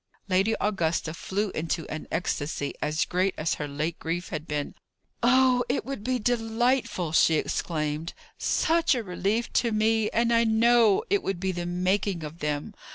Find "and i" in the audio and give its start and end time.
10.09-10.43